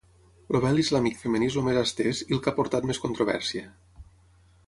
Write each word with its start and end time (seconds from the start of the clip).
El 0.53 0.59
vel 0.61 0.79
islàmic 0.83 1.19
femení 1.23 1.49
és 1.49 1.57
el 1.61 1.65
més 1.67 1.77
estès 1.83 2.23
i 2.25 2.35
el 2.37 2.41
que 2.47 2.53
ha 2.53 2.57
portat 2.61 2.89
més 2.93 3.01
controvèrsia. 3.05 3.67